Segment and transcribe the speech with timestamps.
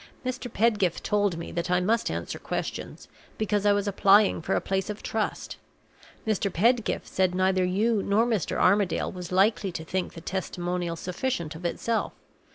[0.25, 0.51] "Mr.
[0.51, 3.07] Pedgift told me that I must answer questions,
[3.37, 5.57] because I was applying for a place of trust.
[6.25, 6.51] Mr.
[6.51, 8.57] Pedgift said neither you nor Mr.
[8.57, 12.13] Armadale was likely to think the testimonial sufficient of itself.